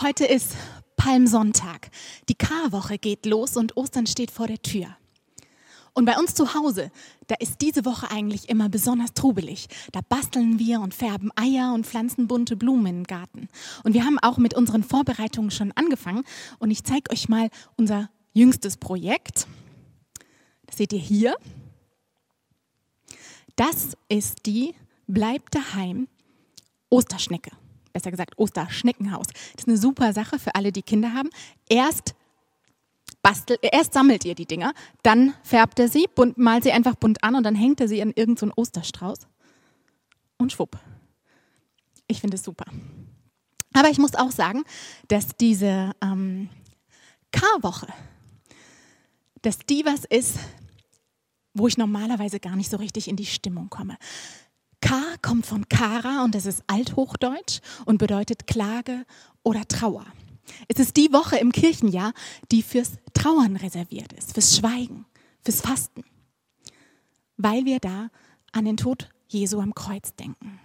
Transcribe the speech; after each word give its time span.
Heute 0.00 0.26
ist 0.26 0.54
Palmsonntag. 0.96 1.90
Die 2.28 2.36
Karwoche 2.36 2.98
geht 2.98 3.26
los 3.26 3.56
und 3.56 3.76
Ostern 3.76 4.06
steht 4.06 4.30
vor 4.30 4.46
der 4.46 4.62
Tür. 4.62 4.96
Und 5.92 6.04
bei 6.04 6.16
uns 6.16 6.34
zu 6.34 6.54
Hause, 6.54 6.92
da 7.26 7.34
ist 7.40 7.60
diese 7.62 7.84
Woche 7.84 8.08
eigentlich 8.08 8.48
immer 8.48 8.68
besonders 8.68 9.12
trubelig. 9.12 9.66
Da 9.90 10.00
basteln 10.08 10.60
wir 10.60 10.80
und 10.82 10.94
färben 10.94 11.32
Eier 11.34 11.72
und 11.74 11.84
pflanzen 11.84 12.28
bunte 12.28 12.54
Blumen 12.54 12.98
im 12.98 13.04
Garten. 13.04 13.48
Und 13.82 13.92
wir 13.92 14.04
haben 14.04 14.20
auch 14.20 14.38
mit 14.38 14.54
unseren 14.54 14.84
Vorbereitungen 14.84 15.50
schon 15.50 15.72
angefangen. 15.72 16.22
Und 16.60 16.70
ich 16.70 16.84
zeige 16.84 17.10
euch 17.10 17.28
mal 17.28 17.50
unser 17.76 18.08
jüngstes 18.34 18.76
Projekt. 18.76 19.48
Das 20.66 20.76
seht 20.76 20.92
ihr 20.92 21.00
hier. 21.00 21.34
Das 23.56 23.96
ist 24.08 24.46
die 24.46 24.76
Bleib 25.08 25.50
daheim 25.50 26.06
Osterschnecke 26.88 27.50
besser 27.98 28.10
gesagt 28.12 28.38
Osterschneckenhaus. 28.38 29.26
Das 29.26 29.64
ist 29.64 29.68
eine 29.68 29.76
super 29.76 30.12
Sache 30.12 30.38
für 30.38 30.54
alle, 30.54 30.70
die 30.70 30.82
Kinder 30.82 31.12
haben. 31.12 31.30
Erst 31.68 32.14
bastelt, 33.22 33.60
erst 33.62 33.92
sammelt 33.92 34.24
ihr 34.24 34.36
die 34.36 34.46
Dinger, 34.46 34.72
dann 35.02 35.34
färbt 35.42 35.80
er 35.80 35.88
sie, 35.88 36.06
bunt, 36.14 36.38
malt 36.38 36.62
sie 36.62 36.72
einfach 36.72 36.94
bunt 36.94 37.24
an 37.24 37.34
und 37.34 37.42
dann 37.42 37.56
hängt 37.56 37.80
er 37.80 37.88
sie 37.88 38.00
an 38.00 38.12
irgendeinen 38.14 38.52
so 38.54 38.62
Osterstrauß. 38.62 39.26
Und 40.38 40.52
schwupp. 40.52 40.78
Ich 42.06 42.20
finde 42.20 42.36
es 42.36 42.44
super. 42.44 42.66
Aber 43.74 43.90
ich 43.90 43.98
muss 43.98 44.14
auch 44.14 44.30
sagen, 44.30 44.62
dass 45.08 45.36
diese 45.36 45.92
ähm, 46.00 46.48
Karwoche, 47.32 47.88
dass 49.42 49.58
die 49.58 49.84
was 49.84 50.04
ist, 50.04 50.38
wo 51.54 51.66
ich 51.66 51.76
normalerweise 51.76 52.38
gar 52.38 52.54
nicht 52.54 52.70
so 52.70 52.76
richtig 52.76 53.08
in 53.08 53.16
die 53.16 53.26
Stimmung 53.26 53.68
komme. 53.68 53.96
K 54.88 55.02
kommt 55.20 55.44
von 55.44 55.68
Kara 55.68 56.24
und 56.24 56.34
das 56.34 56.46
ist 56.46 56.64
Althochdeutsch 56.66 57.60
und 57.84 57.98
bedeutet 57.98 58.46
Klage 58.46 59.04
oder 59.42 59.68
Trauer. 59.68 60.06
Es 60.66 60.80
ist 60.80 60.96
die 60.96 61.12
Woche 61.12 61.36
im 61.36 61.52
Kirchenjahr, 61.52 62.14
die 62.50 62.62
fürs 62.62 62.92
Trauern 63.12 63.56
reserviert 63.56 64.14
ist, 64.14 64.32
fürs 64.32 64.56
Schweigen, 64.56 65.04
fürs 65.44 65.60
Fasten, 65.60 66.04
weil 67.36 67.66
wir 67.66 67.80
da 67.80 68.08
an 68.52 68.64
den 68.64 68.78
Tod 68.78 69.10
Jesu 69.28 69.60
am 69.60 69.74
Kreuz 69.74 70.14
denken. 70.14 70.58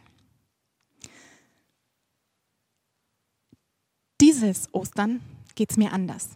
Dieses 4.22 4.74
Ostern 4.74 5.20
geht 5.56 5.72
es 5.72 5.76
mir 5.76 5.92
anders. 5.92 6.30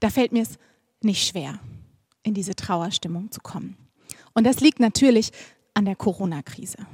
Da 0.00 0.10
fällt 0.10 0.32
mir 0.32 0.42
es 0.42 0.58
nicht 1.00 1.26
schwer, 1.26 1.58
in 2.22 2.34
diese 2.34 2.54
Trauerstimmung 2.54 3.30
zu 3.30 3.40
kommen. 3.40 3.78
Und 4.34 4.44
das 4.44 4.60
liegt 4.60 4.78
natürlich 4.78 5.30
an 5.72 5.86
der 5.86 5.96
Corona-Krise. 5.96 6.86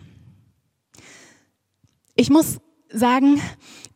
Ich 2.14 2.30
muss 2.30 2.58
sagen, 2.92 3.40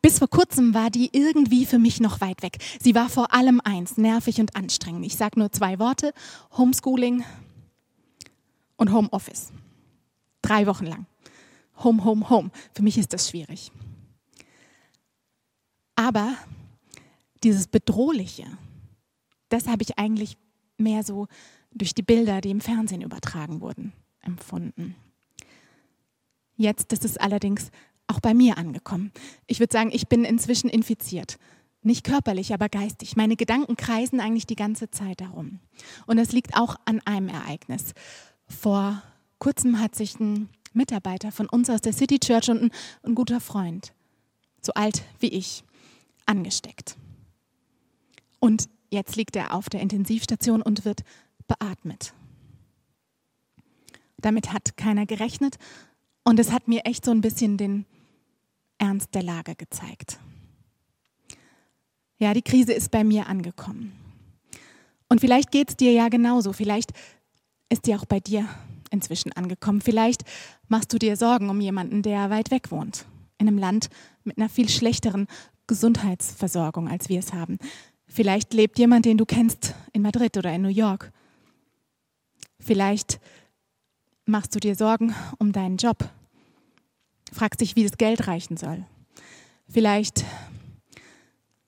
bis 0.02 0.18
vor 0.18 0.28
kurzem 0.28 0.74
war 0.74 0.90
die 0.90 1.10
irgendwie 1.12 1.66
für 1.66 1.78
mich 1.78 2.00
noch 2.00 2.20
weit 2.20 2.42
weg. 2.42 2.58
Sie 2.80 2.94
war 2.94 3.08
vor 3.08 3.32
allem 3.32 3.60
eins, 3.64 3.96
nervig 3.96 4.40
und 4.40 4.54
anstrengend. 4.56 5.04
Ich 5.04 5.16
sage 5.16 5.38
nur 5.38 5.50
zwei 5.52 5.78
Worte, 5.78 6.12
Homeschooling 6.56 7.24
und 8.76 8.92
Homeoffice. 8.92 9.52
Drei 10.42 10.66
Wochen 10.66 10.86
lang. 10.86 11.06
Home, 11.82 12.04
home, 12.04 12.28
home. 12.28 12.50
Für 12.74 12.82
mich 12.82 12.98
ist 12.98 13.12
das 13.12 13.30
schwierig. 13.30 13.72
Aber 15.96 16.34
dieses 17.42 17.66
Bedrohliche, 17.66 18.46
das 19.48 19.66
habe 19.66 19.82
ich 19.82 19.98
eigentlich 19.98 20.36
mehr 20.76 21.02
so 21.02 21.28
durch 21.72 21.94
die 21.94 22.02
Bilder, 22.02 22.40
die 22.40 22.50
im 22.50 22.60
Fernsehen 22.60 23.02
übertragen 23.02 23.60
wurden, 23.60 23.92
empfunden. 24.20 24.94
Jetzt 26.56 26.92
ist 26.92 27.04
es 27.04 27.16
allerdings 27.16 27.70
auch 28.06 28.20
bei 28.20 28.34
mir 28.34 28.58
angekommen. 28.58 29.12
Ich 29.46 29.60
würde 29.60 29.72
sagen, 29.72 29.90
ich 29.92 30.08
bin 30.08 30.24
inzwischen 30.24 30.68
infiziert. 30.68 31.38
Nicht 31.82 32.04
körperlich, 32.04 32.54
aber 32.54 32.68
geistig. 32.68 33.16
Meine 33.16 33.36
Gedanken 33.36 33.76
kreisen 33.76 34.20
eigentlich 34.20 34.46
die 34.46 34.56
ganze 34.56 34.90
Zeit 34.90 35.20
darum. 35.20 35.60
Und 36.06 36.16
das 36.16 36.32
liegt 36.32 36.56
auch 36.56 36.76
an 36.86 37.00
einem 37.04 37.28
Ereignis. 37.28 37.92
Vor 38.46 39.02
kurzem 39.38 39.78
hat 39.80 39.94
sich 39.94 40.18
ein 40.18 40.48
Mitarbeiter 40.72 41.30
von 41.30 41.46
uns 41.46 41.68
aus 41.70 41.82
der 41.82 41.92
City 41.92 42.18
Church 42.18 42.48
und 42.50 42.62
ein, 42.62 42.70
ein 43.02 43.14
guter 43.14 43.40
Freund, 43.40 43.92
so 44.62 44.72
alt 44.72 45.02
wie 45.20 45.28
ich, 45.28 45.62
angesteckt. 46.26 46.96
Und 48.40 48.68
jetzt 48.90 49.16
liegt 49.16 49.36
er 49.36 49.54
auf 49.54 49.68
der 49.68 49.80
Intensivstation 49.80 50.62
und 50.62 50.84
wird 50.84 51.02
beatmet. 51.46 52.14
Damit 54.18 54.52
hat 54.52 54.76
keiner 54.78 55.04
gerechnet 55.04 55.56
und 56.24 56.38
es 56.38 56.50
hat 56.50 56.66
mir 56.66 56.86
echt 56.86 57.04
so 57.04 57.10
ein 57.10 57.20
bisschen 57.20 57.58
den 57.58 57.84
Ernst 58.84 59.14
der 59.14 59.22
Lage 59.22 59.54
gezeigt. 59.54 60.18
Ja, 62.18 62.34
die 62.34 62.42
Krise 62.42 62.74
ist 62.74 62.90
bei 62.90 63.02
mir 63.02 63.28
angekommen. 63.28 63.92
Und 65.08 65.22
vielleicht 65.22 65.50
geht 65.50 65.70
es 65.70 65.76
dir 65.76 65.92
ja 65.92 66.08
genauso. 66.08 66.52
Vielleicht 66.52 66.92
ist 67.70 67.86
die 67.86 67.94
auch 67.94 68.04
bei 68.04 68.20
dir 68.20 68.46
inzwischen 68.90 69.32
angekommen. 69.32 69.80
Vielleicht 69.80 70.24
machst 70.68 70.92
du 70.92 70.98
dir 70.98 71.16
Sorgen 71.16 71.48
um 71.48 71.62
jemanden, 71.62 72.02
der 72.02 72.28
weit 72.28 72.50
weg 72.50 72.70
wohnt. 72.70 73.06
In 73.38 73.48
einem 73.48 73.56
Land 73.56 73.88
mit 74.22 74.36
einer 74.36 74.50
viel 74.50 74.68
schlechteren 74.68 75.28
Gesundheitsversorgung, 75.66 76.86
als 76.88 77.08
wir 77.08 77.18
es 77.18 77.32
haben. 77.32 77.58
Vielleicht 78.06 78.52
lebt 78.52 78.78
jemand, 78.78 79.06
den 79.06 79.16
du 79.16 79.24
kennst, 79.24 79.74
in 79.94 80.02
Madrid 80.02 80.36
oder 80.36 80.52
in 80.52 80.60
New 80.60 80.68
York. 80.68 81.10
Vielleicht 82.60 83.18
machst 84.26 84.54
du 84.54 84.60
dir 84.60 84.76
Sorgen 84.76 85.14
um 85.38 85.52
deinen 85.52 85.78
Job 85.78 86.10
fragst 87.34 87.60
dich, 87.60 87.76
wie 87.76 87.82
das 87.82 87.98
Geld 87.98 88.26
reichen 88.26 88.56
soll. 88.56 88.84
Vielleicht 89.68 90.24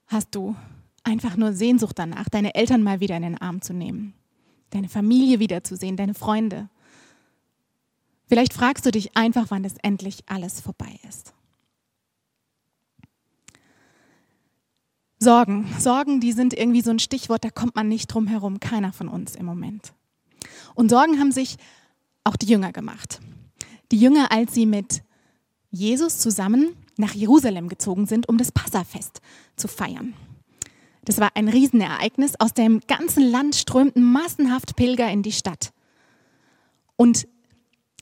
hast 0.07 0.33
du 0.33 0.55
einfach 1.03 1.37
nur 1.37 1.53
Sehnsucht 1.53 1.99
danach, 1.99 2.29
deine 2.29 2.55
Eltern 2.55 2.83
mal 2.83 2.99
wieder 2.99 3.15
in 3.15 3.23
den 3.23 3.37
Arm 3.37 3.61
zu 3.61 3.73
nehmen, 3.73 4.13
deine 4.69 4.89
Familie 4.89 5.39
wiederzusehen, 5.39 5.97
deine 5.97 6.13
Freunde. 6.13 6.69
Vielleicht 8.27 8.53
fragst 8.53 8.85
du 8.85 8.91
dich 8.91 9.15
einfach, 9.15 9.47
wann 9.49 9.63
es 9.63 9.75
endlich 9.81 10.23
alles 10.27 10.59
vorbei 10.59 10.99
ist. 11.07 11.33
Sorgen. 15.19 15.67
Sorgen, 15.79 16.19
die 16.19 16.31
sind 16.31 16.53
irgendwie 16.53 16.81
so 16.81 16.91
ein 16.91 16.99
Stichwort, 16.99 17.43
da 17.43 17.49
kommt 17.49 17.75
man 17.75 17.87
nicht 17.87 18.07
drum 18.07 18.27
herum, 18.27 18.59
keiner 18.59 18.93
von 18.93 19.07
uns 19.07 19.35
im 19.35 19.45
Moment. 19.45 19.93
Und 20.75 20.89
Sorgen 20.89 21.19
haben 21.19 21.31
sich 21.31 21.57
auch 22.23 22.35
die 22.35 22.45
Jünger 22.45 22.71
gemacht. 22.71 23.19
Die 23.91 23.99
Jünger, 23.99 24.31
als 24.31 24.53
sie 24.53 24.65
mit 24.65 25.01
Jesus 25.71 26.19
zusammen 26.19 26.75
nach 26.97 27.13
Jerusalem 27.13 27.69
gezogen 27.69 28.05
sind, 28.05 28.27
um 28.29 28.37
das 28.37 28.51
Passafest 28.51 29.21
zu 29.55 29.67
feiern. 29.67 30.13
Das 31.05 31.19
war 31.19 31.31
ein 31.35 31.47
Riesenereignis. 31.47 32.33
Aus 32.39 32.53
dem 32.53 32.81
ganzen 32.87 33.23
Land 33.23 33.55
strömten 33.55 34.03
massenhaft 34.03 34.75
Pilger 34.75 35.09
in 35.09 35.23
die 35.23 35.31
Stadt. 35.31 35.71
Und 36.95 37.27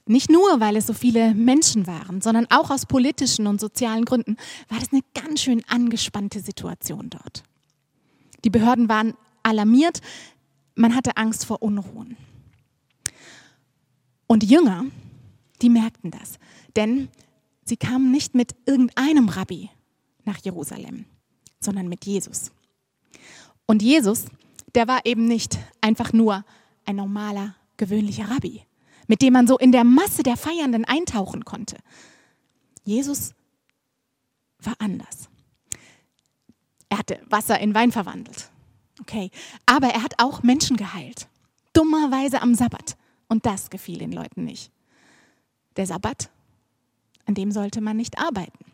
nicht 0.08 0.30
nur, 0.30 0.60
weil 0.60 0.76
es 0.76 0.88
so 0.88 0.94
viele 0.94 1.34
Menschen 1.34 1.88
waren, 1.88 2.22
sondern 2.22 2.48
auch 2.50 2.70
aus 2.70 2.86
politischen 2.86 3.48
und 3.48 3.60
sozialen 3.60 4.06
Gründen 4.06 4.38
war 4.70 4.80
das 4.80 4.92
eine 4.92 5.02
ganz 5.14 5.42
schön 5.42 5.64
angespannte 5.68 6.40
Situation 6.40 7.10
dort. 7.10 7.44
Die 8.44 8.50
Behörden 8.50 8.88
waren 8.88 9.16
alarmiert, 9.44 10.02
man 10.76 10.96
hatte 10.96 11.18
Angst 11.18 11.46
vor 11.46 11.62
Unruhen. 11.62 12.18
Und 14.28 14.44
die 14.44 14.48
Jünger, 14.48 14.86
die 15.62 15.70
merkten 15.70 16.12
das, 16.12 16.38
denn 16.76 17.10
Sie 17.66 17.78
kamen 17.78 18.12
nicht 18.12 18.36
mit 18.36 18.56
irgendeinem 18.66 19.28
Rabbi 19.28 19.72
nach 20.24 20.38
Jerusalem, 20.38 21.06
sondern 21.60 21.88
mit 21.88 22.06
Jesus. 22.06 22.52
Und 23.66 23.82
Jesus, 23.82 24.26
der 24.76 24.88
war 24.88 25.06
eben 25.06 25.26
nicht 25.26 25.58
einfach 25.82 26.14
nur 26.14 26.46
ein 26.86 26.96
normaler, 26.96 27.56
gewöhnlicher 27.78 28.30
Rabbi, 28.30 28.62
mit 29.08 29.22
dem 29.22 29.34
man 29.34 29.48
so 29.48 29.58
in 29.58 29.72
der 29.72 29.84
Masse 29.84 30.22
der 30.22 30.38
Feiernden 30.38 30.86
eintauchen 30.86 31.44
konnte. 31.44 31.78
Jesus 32.84 33.34
war 34.60 34.76
anders. 34.80 35.28
Er 36.90 37.00
hatte 37.00 37.20
Wasser 37.28 37.60
in 37.60 37.74
Wein 37.74 37.92
verwandelt. 37.92 38.52
Okay, 39.02 39.32
aber 39.66 39.88
er 39.88 40.04
hat 40.04 40.14
auch 40.20 40.44
Menschen 40.44 40.78
geheilt. 40.78 41.28
Dummerweise 41.74 42.42
am 42.42 42.56
Sabbat. 42.56 42.96
Und 43.28 43.46
das 43.46 43.72
gefiel 43.72 43.98
den 43.98 44.12
Leuten 44.12 44.46
nicht. 44.46 44.72
Der 45.76 45.88
Sabbat 45.88 46.30
an 47.26 47.36
dem 47.36 47.52
sollte 47.52 47.82
man 47.82 47.98
nicht 47.98 48.18
arbeiten. 48.20 48.66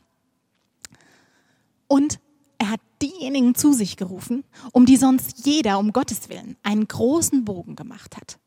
Und 1.88 2.20
er 2.58 2.70
hat 2.70 2.82
diejenigen 3.02 3.56
zu 3.56 3.74
sich 3.74 3.98
gerufen, 3.98 4.44
um 4.72 4.86
die 4.86 4.98
sonst 4.98 5.46
jeder 5.46 5.80
um 5.80 5.94
Gottes 5.94 6.30
Willen 6.30 6.56
einen 6.64 6.88
großen 6.88 7.44
Bogen 7.44 7.76
gemacht 7.76 8.16
hat. 8.16 8.40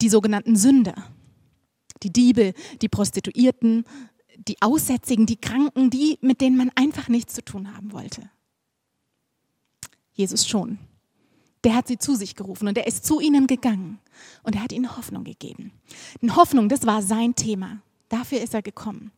Die 0.00 0.08
sogenannten 0.08 0.56
Sünder, 0.56 0.94
die 2.02 2.12
Diebe, 2.12 2.54
die 2.80 2.88
Prostituierten, 2.88 3.84
die 4.48 4.62
Aussätzigen, 4.62 5.26
die 5.26 5.36
Kranken, 5.36 5.90
die, 5.90 6.18
mit 6.22 6.40
denen 6.40 6.56
man 6.56 6.70
einfach 6.74 7.08
nichts 7.08 7.34
zu 7.34 7.44
tun 7.44 7.76
haben 7.76 7.92
wollte. 7.92 8.30
Jesus 10.12 10.46
schon. 10.46 10.78
Der 11.64 11.74
hat 11.74 11.88
sie 11.88 11.98
zu 11.98 12.14
sich 12.14 12.36
gerufen 12.36 12.68
und 12.68 12.78
er 12.78 12.86
ist 12.86 13.04
zu 13.04 13.20
ihnen 13.20 13.46
gegangen 13.46 13.98
und 14.42 14.54
er 14.54 14.62
hat 14.62 14.72
ihnen 14.72 14.96
Hoffnung 14.96 15.24
gegeben. 15.24 15.72
Denn 16.22 16.36
Hoffnung, 16.36 16.68
das 16.68 16.86
war 16.86 17.02
sein 17.02 17.34
Thema. 17.34 17.82
Dafür 18.10 18.42
ist 18.42 18.52
er 18.52 18.60
gekommen. 18.60 19.12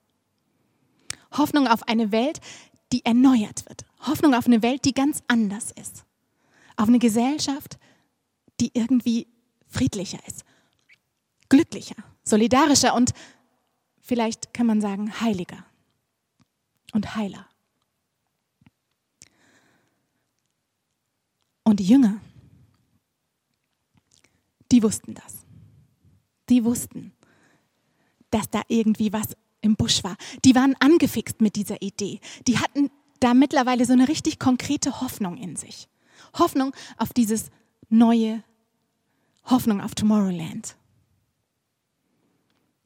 Hoffnung 1.32 1.66
auf 1.66 1.88
eine 1.88 2.12
Welt, 2.12 2.40
die 2.92 3.04
erneuert 3.04 3.68
wird. 3.68 3.84
Hoffnung 4.00 4.34
auf 4.34 4.46
eine 4.46 4.62
Welt, 4.62 4.84
die 4.84 4.92
ganz 4.92 5.22
anders 5.26 5.72
ist. 5.72 6.04
Auf 6.76 6.88
eine 6.88 6.98
Gesellschaft, 6.98 7.78
die 8.60 8.70
irgendwie 8.74 9.26
friedlicher 9.66 10.18
ist, 10.26 10.44
glücklicher, 11.48 11.96
solidarischer 12.22 12.94
und 12.94 13.12
vielleicht 14.00 14.52
kann 14.52 14.66
man 14.66 14.80
sagen 14.80 15.20
heiliger 15.20 15.64
und 16.92 17.16
heiler. 17.16 17.48
Und 21.64 21.80
die 21.80 21.86
Jünger, 21.86 22.20
die 24.70 24.82
wussten 24.82 25.14
das. 25.14 25.38
Die 26.48 26.64
wussten, 26.64 27.12
dass 28.32 28.50
da 28.50 28.62
irgendwie 28.66 29.12
was 29.12 29.36
im 29.60 29.76
Busch 29.76 30.02
war. 30.02 30.16
Die 30.44 30.56
waren 30.56 30.74
angefixt 30.80 31.40
mit 31.40 31.54
dieser 31.54 31.80
Idee. 31.80 32.18
Die 32.48 32.58
hatten 32.58 32.90
da 33.20 33.34
mittlerweile 33.34 33.84
so 33.84 33.92
eine 33.92 34.08
richtig 34.08 34.40
konkrete 34.40 35.00
Hoffnung 35.00 35.36
in 35.36 35.54
sich. 35.54 35.88
Hoffnung 36.36 36.74
auf 36.96 37.12
dieses 37.12 37.50
neue, 37.88 38.42
Hoffnung 39.44 39.80
auf 39.80 39.94
Tomorrowland, 39.94 40.76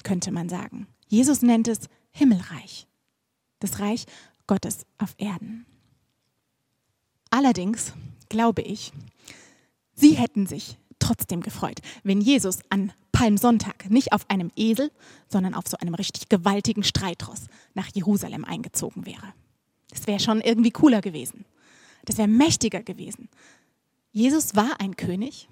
könnte 0.02 0.30
man 0.30 0.48
sagen. 0.48 0.86
Jesus 1.08 1.42
nennt 1.42 1.68
es 1.68 1.80
Himmelreich, 2.10 2.86
das 3.60 3.78
Reich 3.78 4.04
Gottes 4.46 4.84
auf 4.98 5.14
Erden. 5.18 5.66
Allerdings 7.30 7.92
glaube 8.28 8.62
ich, 8.62 8.92
sie 9.94 10.14
hätten 10.14 10.46
sich 10.46 10.78
trotzdem 10.98 11.40
gefreut, 11.40 11.80
wenn 12.02 12.20
Jesus 12.20 12.60
an 12.70 12.92
Palmsonntag 13.16 13.88
nicht 13.88 14.12
auf 14.12 14.28
einem 14.28 14.52
Esel, 14.56 14.92
sondern 15.26 15.54
auf 15.54 15.66
so 15.66 15.78
einem 15.78 15.94
richtig 15.94 16.28
gewaltigen 16.28 16.82
Streitross 16.82 17.46
nach 17.72 17.88
Jerusalem 17.94 18.44
eingezogen 18.44 19.06
wäre. 19.06 19.32
Das 19.88 20.06
wäre 20.06 20.20
schon 20.20 20.42
irgendwie 20.42 20.70
cooler 20.70 21.00
gewesen. 21.00 21.46
Das 22.04 22.18
wäre 22.18 22.28
mächtiger 22.28 22.82
gewesen. 22.82 23.30
Jesus 24.12 24.54
war 24.54 24.80
ein 24.82 24.96
König, 24.96 25.48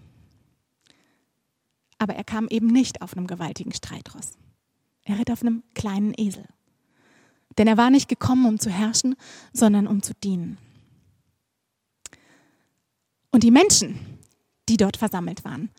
aber 1.96 2.14
er 2.14 2.25
kam 2.25 2.49
eben 2.49 2.66
nicht 2.66 3.00
auf 3.00 3.16
einem 3.16 3.26
gewaltigen 3.26 3.72
Streitross. 3.72 4.32
Er 5.05 5.19
ritt 5.19 5.31
auf 5.31 5.40
einem 5.40 5.62
kleinen 5.72 6.12
Esel. 6.19 6.44
Denn 7.56 7.66
er 7.66 7.78
war 7.78 7.88
nicht 7.88 8.11
gekommen, 8.11 8.44
um 8.44 8.58
zu 8.58 8.69
herrschen, 8.69 9.16
sondern 9.55 9.87
um 9.87 10.02
zu 10.02 10.12
dienen. 10.22 10.58
Und 13.31 13.43
die 13.43 13.50
Menschen, 13.50 14.19
die 14.69 14.76
dort 14.76 14.99
versammelt 14.99 15.46
waren, 15.46 15.70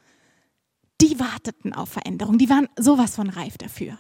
die 1.02 1.20
warteten 1.20 1.74
auf 1.74 1.90
Veränderung, 1.90 2.38
die 2.38 2.50
waren 2.50 2.68
sowas 2.78 3.16
von 3.16 3.30
reif 3.30 3.58
dafür. 3.58 3.98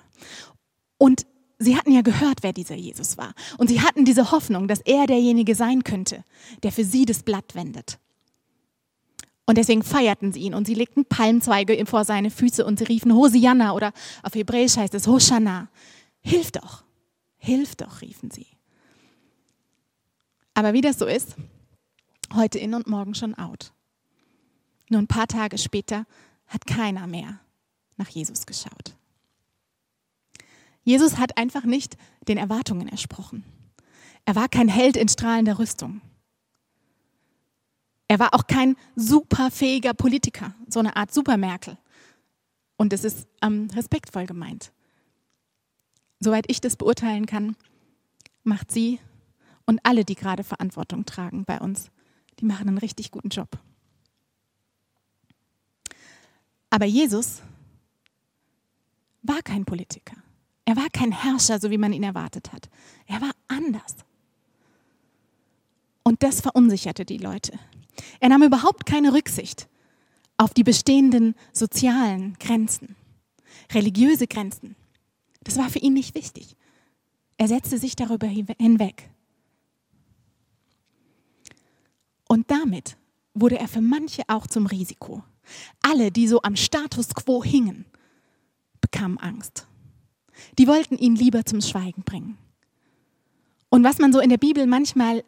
Und 0.97 1.25
sie 1.59 1.77
hatten 1.77 1.91
ja 1.91 2.01
gehört, 2.01 2.39
wer 2.41 2.53
dieser 2.53 2.75
Jesus 2.75 3.17
war. 3.17 3.33
Und 3.57 3.67
sie 3.67 3.81
hatten 3.81 4.05
diese 4.05 4.31
Hoffnung, 4.31 4.67
dass 4.67 4.81
er 4.81 5.05
derjenige 5.05 5.55
sein 5.55 5.83
könnte, 5.83 6.23
der 6.63 6.71
für 6.71 6.83
sie 6.83 7.05
das 7.05 7.23
Blatt 7.23 7.55
wendet. 7.55 7.99
Und 9.45 9.57
deswegen 9.57 9.83
feierten 9.83 10.33
sie 10.33 10.41
ihn 10.41 10.55
und 10.55 10.65
sie 10.65 10.73
legten 10.73 11.05
Palmzweige 11.05 11.85
vor 11.85 12.03
seine 12.03 12.31
Füße 12.31 12.65
und 12.65 12.79
sie 12.79 12.85
riefen 12.85 13.13
Hosianna 13.13 13.73
oder 13.73 13.91
auf 14.23 14.33
Hebräisch 14.33 14.77
heißt 14.77 14.95
es 14.95 15.07
Hosanna. 15.07 15.69
Hilf 16.21 16.51
doch, 16.51 16.83
hilf 17.37 17.75
doch, 17.75 18.01
riefen 18.01 18.31
sie. 18.31 18.47
Aber 20.55 20.73
wie 20.73 20.81
das 20.81 20.97
so 20.97 21.05
ist, 21.05 21.35
heute 22.33 22.57
in 22.57 22.73
und 22.73 22.87
morgen 22.87 23.13
schon 23.13 23.35
out. 23.35 23.71
Nur 24.89 25.01
ein 25.01 25.07
paar 25.07 25.27
Tage 25.27 25.57
später 25.59 26.07
hat 26.47 26.65
keiner 26.65 27.07
mehr 27.07 27.39
nach 27.97 28.09
Jesus 28.09 28.45
geschaut. 28.45 28.95
Jesus 30.83 31.17
hat 31.17 31.37
einfach 31.37 31.63
nicht 31.63 31.97
den 32.27 32.37
Erwartungen 32.37 32.87
entsprochen. 32.87 33.43
Er 34.25 34.35
war 34.35 34.47
kein 34.47 34.67
Held 34.67 34.97
in 34.97 35.07
strahlender 35.07 35.59
Rüstung. 35.59 36.01
Er 38.07 38.19
war 38.19 38.33
auch 38.33 38.45
kein 38.45 38.75
superfähiger 38.95 39.93
Politiker, 39.93 40.53
so 40.67 40.79
eine 40.79 40.95
Art 40.95 41.11
Supermerkel. 41.11 41.77
Und 42.77 42.93
es 42.93 43.03
ist 43.03 43.27
ähm, 43.41 43.67
respektvoll 43.73 44.25
gemeint. 44.25 44.71
Soweit 46.19 46.45
ich 46.49 46.61
das 46.61 46.75
beurteilen 46.75 47.25
kann, 47.25 47.55
macht 48.43 48.71
sie 48.71 48.99
und 49.65 49.79
alle, 49.83 50.05
die 50.05 50.15
gerade 50.15 50.43
Verantwortung 50.43 51.05
tragen 51.05 51.45
bei 51.45 51.59
uns, 51.59 51.89
die 52.39 52.45
machen 52.45 52.67
einen 52.67 52.77
richtig 52.77 53.11
guten 53.11 53.29
Job. 53.29 53.57
Aber 56.75 56.83
Jesus 56.83 57.41
war 59.23 59.41
kein 59.43 59.63
Politiker. 59.63 60.17
Er 60.65 60.75
war 60.75 60.89
kein 60.89 61.13
Herrscher, 61.13 61.57
so 61.57 61.71
wie 61.71 61.77
man 61.77 61.93
ihn 61.93 62.03
erwartet 62.03 62.51
hat. 62.51 62.69
Er 63.07 63.21
war 63.21 63.31
anders. 63.47 63.95
Und 66.03 66.21
das 66.21 66.41
verunsicherte 66.41 67.05
die 67.05 67.17
Leute. 67.17 67.57
Er 68.19 68.27
nahm 68.27 68.43
überhaupt 68.43 68.85
keine 68.85 69.13
Rücksicht 69.13 69.69
auf 70.35 70.53
die 70.53 70.65
bestehenden 70.65 71.35
sozialen 71.53 72.33
Grenzen, 72.39 72.97
religiöse 73.71 74.27
Grenzen. 74.27 74.75
Das 75.45 75.55
war 75.55 75.69
für 75.69 75.79
ihn 75.79 75.93
nicht 75.93 76.13
wichtig. 76.13 76.57
Er 77.37 77.47
setzte 77.47 77.77
sich 77.77 77.95
darüber 77.95 78.27
hinweg. 78.27 79.09
Und 82.27 82.51
damit 82.51 82.97
wurde 83.33 83.59
er 83.59 83.69
für 83.69 83.79
manche 83.79 84.23
auch 84.27 84.45
zum 84.45 84.65
Risiko. 84.65 85.23
Alle, 85.81 86.11
die 86.11 86.27
so 86.27 86.41
am 86.41 86.55
Status 86.55 87.09
quo 87.13 87.43
hingen, 87.43 87.85
bekamen 88.81 89.17
Angst. 89.17 89.67
Die 90.57 90.67
wollten 90.67 90.97
ihn 90.97 91.15
lieber 91.15 91.45
zum 91.45 91.61
Schweigen 91.61 92.03
bringen. 92.03 92.37
Und 93.69 93.83
was 93.83 93.99
man 93.99 94.13
so 94.13 94.19
in 94.19 94.29
der 94.29 94.37
Bibel 94.37 94.67
manchmal 94.67 95.23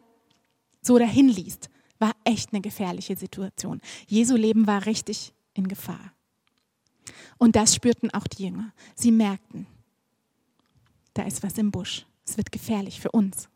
so 0.80 0.98
dahin 0.98 1.28
liest, 1.28 1.68
war 1.98 2.12
echt 2.24 2.52
eine 2.52 2.60
gefährliche 2.60 3.16
Situation. 3.16 3.80
Jesu 4.06 4.36
Leben 4.36 4.66
war 4.66 4.86
richtig 4.86 5.32
in 5.54 5.68
Gefahr. 5.68 6.12
Und 7.38 7.56
das 7.56 7.74
spürten 7.74 8.10
auch 8.12 8.26
die 8.26 8.44
Jünger. 8.44 8.72
Sie 8.94 9.10
merkten, 9.10 9.66
da 11.14 11.22
ist 11.24 11.42
was 11.42 11.58
im 11.58 11.70
Busch. 11.70 12.06
Es 12.24 12.36
wird 12.36 12.52
gefährlich 12.52 13.00
für 13.00 13.10
uns. 13.10 13.48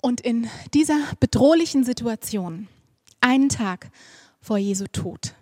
Und 0.00 0.20
in 0.20 0.48
dieser 0.74 0.98
bedrohlichen 1.20 1.84
Situation, 1.84 2.68
einen 3.22 3.48
Tag 3.48 3.90
vor 4.40 4.58
Jesu 4.58 4.86
Tod, 4.86 5.34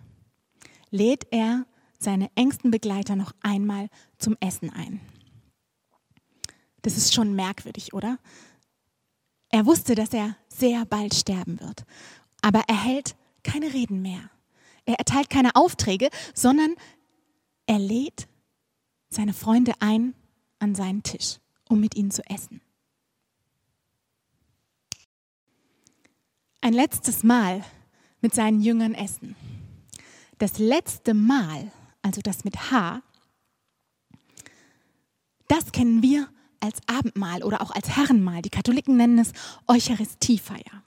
lädt 0.89 1.27
er 1.31 1.65
seine 1.99 2.29
engsten 2.35 2.71
Begleiter 2.71 3.15
noch 3.15 3.33
einmal 3.41 3.89
zum 4.17 4.37
Essen 4.39 4.69
ein. 4.69 5.01
Das 6.81 6.97
ist 6.97 7.13
schon 7.13 7.35
merkwürdig, 7.35 7.93
oder? 7.93 8.17
Er 9.49 9.65
wusste, 9.65 9.95
dass 9.95 10.13
er 10.13 10.35
sehr 10.47 10.85
bald 10.85 11.13
sterben 11.13 11.59
wird, 11.59 11.83
aber 12.41 12.63
er 12.67 12.83
hält 12.83 13.15
keine 13.43 13.73
Reden 13.73 14.01
mehr. 14.01 14.29
Er 14.85 14.95
erteilt 14.95 15.29
keine 15.29 15.55
Aufträge, 15.55 16.09
sondern 16.33 16.75
er 17.67 17.79
lädt 17.79 18.27
seine 19.09 19.33
Freunde 19.33 19.73
ein 19.79 20.15
an 20.59 20.73
seinen 20.73 21.03
Tisch, 21.03 21.39
um 21.69 21.79
mit 21.79 21.95
ihnen 21.95 22.11
zu 22.11 22.23
essen. 22.29 22.61
Ein 26.63 26.73
letztes 26.73 27.23
Mal 27.23 27.63
mit 28.21 28.35
seinen 28.35 28.61
Jüngern 28.61 28.93
essen. 28.93 29.35
Das 30.37 30.59
letzte 30.59 31.15
Mal, 31.15 31.71
also 32.03 32.21
das 32.21 32.43
mit 32.43 32.71
H, 32.71 33.01
das 35.47 35.71
kennen 35.71 36.03
wir 36.03 36.29
als 36.59 36.77
Abendmahl 36.85 37.43
oder 37.43 37.61
auch 37.61 37.71
als 37.71 37.89
Herrenmahl. 37.89 38.43
Die 38.43 38.51
Katholiken 38.51 38.95
nennen 38.95 39.17
es 39.17 39.33
Eucharistiefeier. 39.67 40.83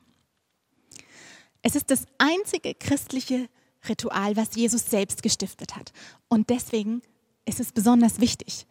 Es 1.62 1.74
ist 1.74 1.90
das 1.90 2.06
einzige 2.18 2.74
christliche 2.74 3.48
Ritual, 3.88 4.36
was 4.36 4.54
Jesus 4.54 4.86
selbst 4.86 5.24
gestiftet 5.24 5.74
hat. 5.74 5.92
Und 6.28 6.50
deswegen 6.50 7.02
ist 7.46 7.58
es 7.58 7.72
besonders 7.72 8.20
wichtig. 8.20 8.66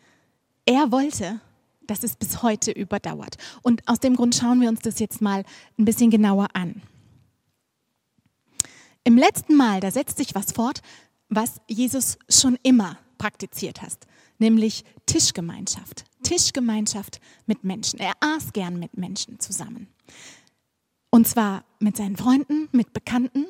Er 0.65 0.91
wollte, 0.91 1.41
dass 1.85 2.03
es 2.03 2.15
bis 2.15 2.41
heute 2.41 2.71
überdauert. 2.71 3.37
Und 3.61 3.85
aus 3.89 3.99
dem 3.99 4.15
Grund 4.15 4.35
schauen 4.35 4.61
wir 4.61 4.69
uns 4.69 4.79
das 4.79 4.99
jetzt 4.99 5.21
mal 5.21 5.43
ein 5.77 5.85
bisschen 5.85 6.09
genauer 6.09 6.47
an. 6.53 6.81
Im 9.03 9.17
letzten 9.17 9.55
Mal, 9.55 9.79
da 9.79 9.91
setzt 9.91 10.17
sich 10.17 10.33
was 10.33 10.51
fort, 10.51 10.81
was 11.29 11.61
Jesus 11.67 12.17
schon 12.29 12.57
immer 12.63 12.97
praktiziert 13.17 13.81
hat, 13.81 13.97
nämlich 14.37 14.83
Tischgemeinschaft. 15.05 16.05
Tischgemeinschaft 16.23 17.19
mit 17.45 17.63
Menschen. 17.63 17.99
Er 17.99 18.13
aß 18.21 18.53
gern 18.53 18.79
mit 18.79 18.97
Menschen 18.97 19.39
zusammen. 19.39 19.87
Und 21.09 21.27
zwar 21.27 21.65
mit 21.79 21.97
seinen 21.97 22.15
Freunden, 22.15 22.69
mit 22.71 22.93
Bekannten, 22.93 23.45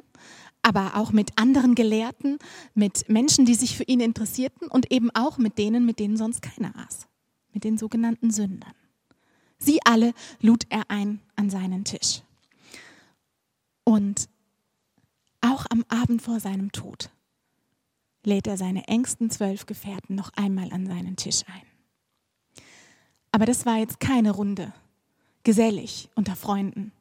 aber 0.64 0.96
auch 0.96 1.12
mit 1.12 1.38
anderen 1.38 1.76
Gelehrten, 1.76 2.40
mit 2.74 3.08
Menschen, 3.10 3.46
die 3.46 3.56
sich 3.56 3.78
für 3.78 3.84
ihn 3.84 4.00
interessierten 4.00 4.68
und 4.70 4.92
eben 4.92 5.12
auch 5.12 5.38
mit 5.38 5.58
denen, 5.58 5.86
mit 5.86 6.00
denen 6.00 6.18
sonst 6.18 6.42
keiner 6.42 6.74
aß, 6.76 7.08
mit 7.54 7.64
den 7.64 7.78
sogenannten 7.78 8.32
Sündern. 8.32 8.74
Sie 9.60 9.80
alle 9.86 10.14
lud 10.42 10.66
er 10.70 10.90
ein 10.90 11.22
an 11.36 11.50
seinen 11.50 11.86
Tisch. 11.86 12.22
Und 13.84 14.28
auch 15.54 15.66
am 15.70 15.86
Abend 15.88 16.22
vor 16.22 16.40
seinem 16.40 16.72
Tod 16.72 17.12
lädt 18.26 18.48
er 18.48 18.58
seine 18.58 18.88
engsten 18.88 19.30
zwölf 19.30 19.66
Gefährten 19.66 20.16
noch 20.16 20.32
einmal 20.36 20.72
an 20.72 20.88
seinen 20.88 21.16
Tisch 21.16 21.44
ein. 21.48 22.64
Aber 23.32 23.46
das 23.46 23.66
war 23.66 23.78
jetzt 23.78 24.00
keine 24.00 24.32
Runde, 24.32 24.74
gesellig 25.44 26.10
unter 26.16 26.36
Freunden. 26.36 26.92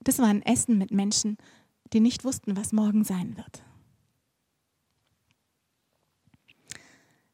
Das 0.00 0.18
war 0.18 0.26
ein 0.26 0.42
Essen 0.42 0.78
mit 0.78 0.90
Menschen, 0.90 1.38
die 1.92 2.00
nicht 2.00 2.24
wussten, 2.24 2.56
was 2.56 2.72
morgen 2.72 3.04
sein 3.04 3.36
wird. 3.36 3.62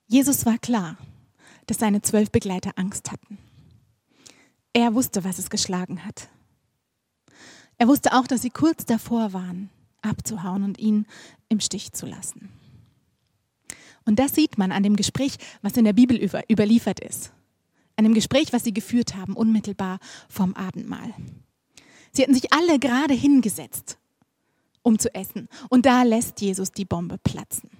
Jesus 0.06 0.46
war 0.46 0.58
klar, 0.58 0.96
dass 1.66 1.78
seine 1.78 2.02
zwölf 2.02 2.30
Begleiter 2.30 2.72
Angst 2.76 3.10
hatten. 3.10 3.38
Er 4.72 4.94
wusste, 4.94 5.24
was 5.24 5.38
es 5.38 5.50
geschlagen 5.50 6.04
hat. 6.04 6.28
Er 7.78 7.88
wusste 7.88 8.12
auch, 8.12 8.26
dass 8.26 8.42
sie 8.42 8.50
kurz 8.50 8.84
davor 8.84 9.32
waren, 9.32 9.70
abzuhauen 10.04 10.62
und 10.62 10.78
ihn 10.78 11.06
im 11.49 11.61
Stich 11.61 11.92
zu 11.92 12.06
lassen. 12.06 12.50
Und 14.04 14.18
das 14.18 14.34
sieht 14.34 14.58
man 14.58 14.73
an 14.73 14.82
dem 14.82 14.96
Gespräch, 14.96 15.37
was 15.62 15.76
in 15.76 15.84
der 15.84 15.92
Bibel 15.92 16.16
über, 16.16 16.42
überliefert 16.50 17.00
ist. 17.00 17.32
An 17.96 18.04
dem 18.04 18.14
Gespräch, 18.14 18.52
was 18.52 18.64
sie 18.64 18.75
geführt 18.75 19.14
haben, 19.14 19.34
unmittelbar 19.34 19.99
vom 20.28 20.54
Abendmahl. 20.54 21.14
Sie 22.12 22.23
hatten 22.23 22.34
sich 22.34 22.52
alle 22.52 22.78
gerade 22.78 23.14
hingesetzt, 23.14 23.99
um 24.82 24.99
zu 24.99 25.14
essen. 25.14 25.49
Und 25.68 25.87
da 25.87 26.02
lässt 26.02 26.40
Jesus 26.40 26.73
die 26.73 26.84
Bombe 26.84 27.18
platzen. 27.18 27.70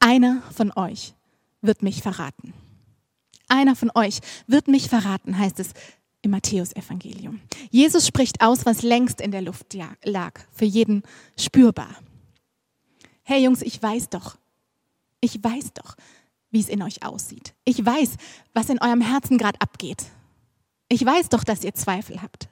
Einer 0.00 0.42
von 0.52 0.72
euch 0.76 1.14
wird 1.62 1.82
mich 1.82 2.02
verraten. 2.02 2.52
Einer 3.48 3.76
von 3.76 3.90
euch 3.94 4.20
wird 4.46 4.68
mich 4.68 4.88
verraten, 4.88 5.38
heißt 5.38 5.60
es 5.60 5.72
im 6.24 6.30
Matthäusevangelium. 6.30 7.40
Jesus 7.70 8.06
spricht 8.06 8.40
aus, 8.40 8.64
was 8.64 8.82
längst 8.82 9.20
in 9.20 9.30
der 9.30 9.42
Luft 9.42 9.76
lag, 10.04 10.40
für 10.50 10.64
jeden 10.64 11.02
spürbar. 11.38 11.94
Hey 13.22 13.44
Jungs, 13.44 13.62
ich 13.62 13.80
weiß 13.82 14.08
doch, 14.08 14.36
ich 15.20 15.42
weiß 15.42 15.74
doch, 15.74 15.96
wie 16.50 16.60
es 16.60 16.68
in 16.68 16.82
euch 16.82 17.04
aussieht. 17.04 17.54
Ich 17.64 17.84
weiß, 17.84 18.16
was 18.54 18.68
in 18.68 18.80
eurem 18.80 19.00
Herzen 19.00 19.38
gerade 19.38 19.60
abgeht. 19.60 20.04
Ich 20.88 21.04
weiß 21.04 21.28
doch, 21.28 21.44
dass 21.44 21.64
ihr 21.64 21.74
Zweifel 21.74 22.22
habt. 22.22 22.48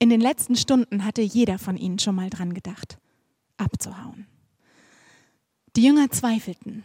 In 0.00 0.10
den 0.10 0.20
letzten 0.20 0.56
Stunden 0.56 1.04
hatte 1.04 1.22
jeder 1.22 1.58
von 1.58 1.76
ihnen 1.76 1.98
schon 1.98 2.14
mal 2.14 2.30
dran 2.30 2.54
gedacht, 2.54 2.98
abzuhauen. 3.56 4.26
Die 5.76 5.82
Jünger 5.82 6.10
zweifelten 6.10 6.82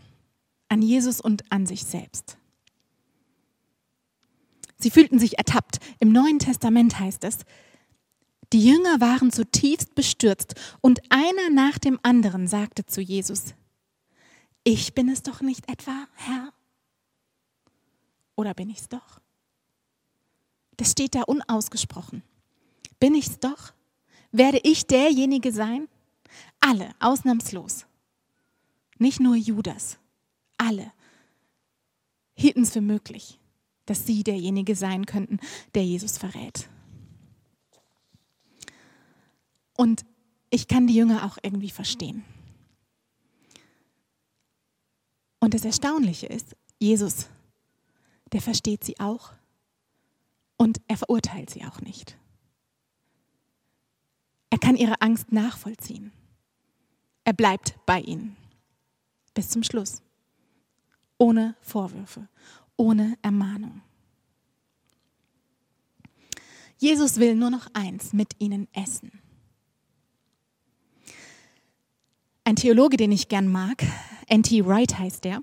an 0.67 0.81
Jesus 0.81 1.21
und 1.21 1.51
an 1.51 1.67
sich 1.67 1.83
selbst. 1.83 2.37
Sie 4.83 4.91
fühlten 4.91 5.17
sich 5.17 5.37
ertappt. 5.37 5.77
Im 6.01 6.11
Neuen 6.11 6.39
Testament 6.39 6.99
heißt 6.99 7.23
es, 7.23 7.45
die 8.51 8.65
Jünger 8.67 8.99
waren 8.99 9.31
zutiefst 9.31 9.95
bestürzt 9.95 10.55
und 10.81 10.99
einer 11.09 11.49
nach 11.49 11.79
dem 11.79 11.97
anderen 12.03 12.49
sagte 12.49 12.85
zu 12.85 12.99
Jesus, 12.99 13.55
ich 14.65 14.93
bin 14.93 15.07
es 15.07 15.23
doch 15.23 15.39
nicht 15.39 15.71
etwa, 15.71 16.05
Herr? 16.15 16.51
Oder 18.35 18.53
bin 18.53 18.69
ich 18.69 18.79
es 18.79 18.89
doch? 18.89 19.21
Das 20.75 20.91
steht 20.91 21.15
da 21.15 21.21
unausgesprochen. 21.21 22.21
Bin 22.99 23.15
ich 23.15 23.27
es 23.27 23.39
doch? 23.39 23.71
Werde 24.33 24.59
ich 24.63 24.85
derjenige 24.85 25.53
sein? 25.53 25.87
Alle, 26.59 26.93
ausnahmslos. 26.99 27.85
Nicht 28.97 29.21
nur 29.21 29.37
Judas, 29.37 29.97
alle 30.57 30.91
hielten 32.35 32.63
es 32.63 32.71
für 32.71 32.81
möglich 32.81 33.39
dass 33.85 34.05
sie 34.05 34.23
derjenige 34.23 34.75
sein 34.75 35.05
könnten, 35.05 35.39
der 35.75 35.85
Jesus 35.85 36.17
verrät. 36.17 36.69
Und 39.75 40.05
ich 40.49 40.67
kann 40.67 40.87
die 40.87 40.95
Jünger 40.95 41.25
auch 41.25 41.37
irgendwie 41.41 41.71
verstehen. 41.71 42.23
Und 45.39 45.53
das 45.53 45.65
Erstaunliche 45.65 46.27
ist, 46.27 46.55
Jesus, 46.79 47.27
der 48.31 48.41
versteht 48.41 48.83
sie 48.83 48.99
auch 48.99 49.33
und 50.57 50.79
er 50.87 50.97
verurteilt 50.97 51.49
sie 51.49 51.65
auch 51.65 51.81
nicht. 51.81 52.17
Er 54.49 54.59
kann 54.59 54.75
ihre 54.75 55.01
Angst 55.01 55.31
nachvollziehen. 55.31 56.11
Er 57.23 57.33
bleibt 57.33 57.75
bei 57.85 57.99
ihnen 57.99 58.37
bis 59.33 59.49
zum 59.49 59.63
Schluss, 59.63 60.01
ohne 61.17 61.55
Vorwürfe, 61.61 62.27
ohne 62.77 63.17
Ermahnung. 63.21 63.81
Jesus 66.77 67.17
will 67.17 67.35
nur 67.35 67.49
noch 67.49 67.67
eins, 67.73 68.13
mit 68.13 68.33
ihnen 68.39 68.67
essen. 68.73 69.11
Ein 72.43 72.57
Theologe, 72.57 72.97
den 72.97 73.11
ich 73.11 73.29
gern 73.29 73.47
mag, 73.47 73.83
N.T. 74.27 74.65
Wright 74.65 74.99
heißt 74.99 75.23
der, 75.23 75.41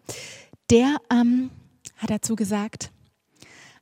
der 0.68 0.98
ähm, 1.10 1.50
hat 1.96 2.10
dazu 2.10 2.36
gesagt, 2.36 2.92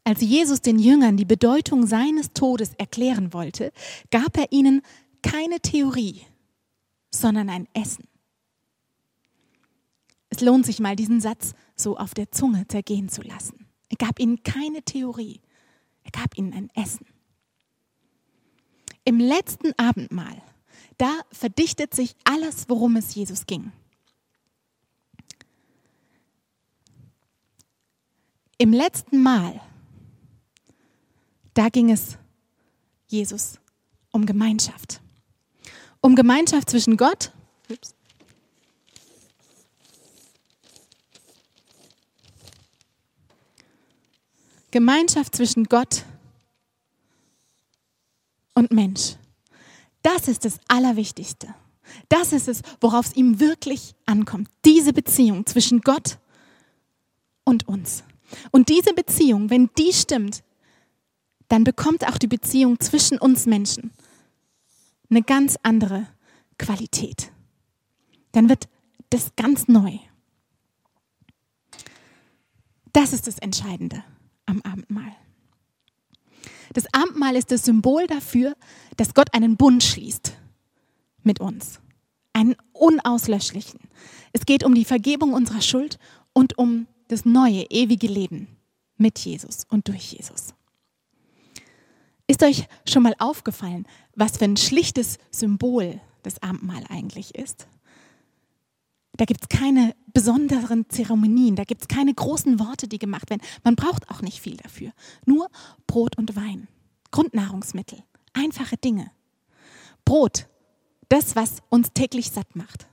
als 0.04 0.20
Jesus 0.20 0.62
den 0.62 0.78
Jüngern 0.78 1.16
die 1.16 1.24
Bedeutung 1.24 1.86
seines 1.86 2.32
Todes 2.32 2.74
erklären 2.74 3.32
wollte, 3.32 3.72
gab 4.10 4.36
er 4.38 4.52
ihnen 4.52 4.82
keine 5.22 5.60
Theorie, 5.60 6.22
sondern 7.10 7.50
ein 7.50 7.68
Essen. 7.74 8.08
Es 10.30 10.40
lohnt 10.40 10.64
sich 10.64 10.78
mal, 10.78 10.96
diesen 10.96 11.20
Satz 11.20 11.54
so 11.80 11.96
auf 11.96 12.14
der 12.14 12.30
Zunge 12.30 12.66
zergehen 12.68 13.08
zu 13.08 13.22
lassen. 13.22 13.66
Er 13.88 13.96
gab 13.96 14.20
ihnen 14.20 14.42
keine 14.42 14.82
Theorie, 14.82 15.40
er 16.04 16.10
gab 16.10 16.36
ihnen 16.36 16.52
ein 16.52 16.70
Essen. 16.74 17.06
Im 19.04 19.20
letzten 19.20 19.72
Abendmahl, 19.78 20.42
da 20.98 21.20
verdichtet 21.30 21.94
sich 21.94 22.14
alles, 22.24 22.68
worum 22.68 22.96
es 22.96 23.14
Jesus 23.14 23.46
ging. 23.46 23.72
Im 28.58 28.72
letzten 28.72 29.22
Mal, 29.22 29.60
da 31.54 31.68
ging 31.68 31.90
es 31.90 32.18
Jesus 33.06 33.60
um 34.10 34.26
Gemeinschaft. 34.26 35.00
Um 36.00 36.16
Gemeinschaft 36.16 36.68
zwischen 36.68 36.96
Gott 36.96 37.32
ups, 37.70 37.94
Gemeinschaft 44.70 45.34
zwischen 45.34 45.64
Gott 45.64 46.04
und 48.54 48.70
Mensch. 48.72 49.16
Das 50.02 50.28
ist 50.28 50.44
das 50.44 50.60
Allerwichtigste. 50.68 51.54
Das 52.08 52.32
ist 52.32 52.48
es, 52.48 52.62
worauf 52.80 53.06
es 53.06 53.16
ihm 53.16 53.40
wirklich 53.40 53.94
ankommt. 54.04 54.48
Diese 54.64 54.92
Beziehung 54.92 55.46
zwischen 55.46 55.80
Gott 55.80 56.18
und 57.44 57.66
uns. 57.66 58.04
Und 58.50 58.68
diese 58.68 58.92
Beziehung, 58.92 59.48
wenn 59.48 59.70
die 59.78 59.92
stimmt, 59.92 60.42
dann 61.48 61.64
bekommt 61.64 62.06
auch 62.06 62.18
die 62.18 62.26
Beziehung 62.26 62.78
zwischen 62.78 63.18
uns 63.18 63.46
Menschen 63.46 63.90
eine 65.08 65.22
ganz 65.22 65.56
andere 65.62 66.06
Qualität. 66.58 67.32
Dann 68.32 68.50
wird 68.50 68.68
das 69.08 69.34
ganz 69.36 69.66
neu. 69.68 69.98
Das 72.92 73.14
ist 73.14 73.26
das 73.26 73.38
Entscheidende 73.38 74.04
am 74.48 74.62
Abendmahl. 74.62 75.14
Das 76.72 76.84
Abendmahl 76.92 77.36
ist 77.36 77.50
das 77.50 77.64
Symbol 77.64 78.06
dafür, 78.06 78.56
dass 78.96 79.14
Gott 79.14 79.32
einen 79.34 79.56
Bund 79.56 79.82
schließt 79.82 80.32
mit 81.22 81.40
uns. 81.40 81.80
Einen 82.32 82.56
unauslöschlichen. 82.72 83.80
Es 84.32 84.46
geht 84.46 84.64
um 84.64 84.74
die 84.74 84.84
Vergebung 84.84 85.32
unserer 85.32 85.62
Schuld 85.62 85.98
und 86.32 86.58
um 86.58 86.86
das 87.08 87.24
neue, 87.24 87.62
ewige 87.70 88.06
Leben 88.06 88.48
mit 88.96 89.18
Jesus 89.18 89.64
und 89.68 89.88
durch 89.88 90.12
Jesus. 90.12 90.54
Ist 92.26 92.42
euch 92.42 92.68
schon 92.86 93.02
mal 93.02 93.14
aufgefallen, 93.18 93.86
was 94.14 94.36
für 94.36 94.44
ein 94.44 94.58
schlichtes 94.58 95.18
Symbol 95.30 96.00
das 96.22 96.42
Abendmahl 96.42 96.84
eigentlich 96.90 97.34
ist? 97.34 97.66
Da 99.18 99.24
gibt 99.24 99.42
es 99.42 99.48
keine 99.48 99.96
besonderen 100.14 100.88
Zeremonien, 100.88 101.56
da 101.56 101.64
gibt 101.64 101.82
es 101.82 101.88
keine 101.88 102.14
großen 102.14 102.60
Worte, 102.60 102.86
die 102.86 103.00
gemacht 103.00 103.30
werden. 103.30 103.42
Man 103.64 103.74
braucht 103.74 104.08
auch 104.10 104.22
nicht 104.22 104.40
viel 104.40 104.56
dafür. 104.56 104.92
Nur 105.26 105.50
Brot 105.88 106.16
und 106.16 106.36
Wein, 106.36 106.68
Grundnahrungsmittel, 107.10 108.02
einfache 108.32 108.76
Dinge. 108.76 109.10
Brot, 110.04 110.46
das, 111.08 111.34
was 111.34 111.62
uns 111.68 111.92
täglich 111.92 112.30
satt 112.30 112.54
macht. 112.54 112.86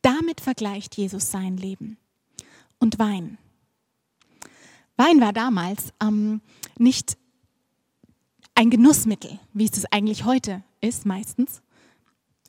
Damit 0.00 0.40
vergleicht 0.40 0.96
Jesus 0.96 1.32
sein 1.32 1.56
Leben. 1.56 1.98
Und 2.78 3.00
Wein. 3.00 3.36
Wein 4.96 5.20
war 5.20 5.32
damals 5.32 5.92
ähm, 6.00 6.40
nicht 6.78 7.16
ein 8.54 8.70
Genussmittel, 8.70 9.40
wie 9.52 9.64
es 9.64 9.72
das 9.72 9.86
eigentlich 9.86 10.24
heute 10.24 10.62
ist, 10.80 11.04
meistens. 11.04 11.62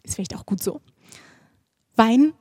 Ist 0.03 0.15
vielleicht 0.15 0.36
auch 0.36 0.46
gut 0.46 0.62
so. 0.62 0.79
Wein 1.96 2.34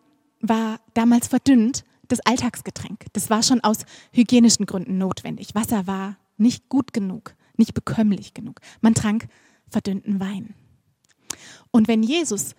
war 0.49 0.81
damals 0.95 1.29
verdünnt 1.29 1.85
das 2.09 2.21
Alltagsgetränk. 2.21 3.07
Das 3.13 3.31
war 3.31 3.43
schon 3.43 3.61
aus 3.63 3.79
hygienischen 4.13 4.67
Gründen 4.67 4.99
notwendig. 4.99 5.55
Wasser 5.55 5.87
war 5.87 6.17
nicht 6.37 6.69
gut 6.69 6.93
genug, 6.93 7.35
nicht 7.57 7.75
bekömmlich 7.75 8.35
genug. 8.35 8.61
Man 8.81 8.95
trank 8.95 9.29
verdünnten 9.69 10.21
Wein. 10.21 10.55
Und 11.71 11.89
wenn 11.89 12.03
Jesus 12.03 12.55